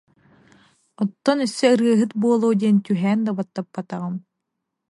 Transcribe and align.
Оттон 1.03 1.39
өссө 1.45 1.65
ырыаһыт 1.73 2.11
буолуо 2.21 2.53
диэн 2.61 2.77
түһээн 2.85 3.19
да 3.25 3.31
баттаппатаҕым 3.37 4.15